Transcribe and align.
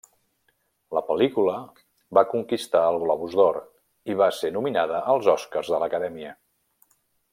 La 0.97 1.01
pel·lícula 1.09 1.57
va 2.19 2.23
conquistar 2.31 2.81
el 2.93 2.97
Globus 3.03 3.35
d'Or 3.41 3.59
i 4.13 4.17
va 4.23 4.31
ser 4.39 4.51
nominada 4.57 5.03
als 5.15 5.31
Oscar 5.35 5.65
de 5.69 5.83
l'Acadèmia. 5.85 6.33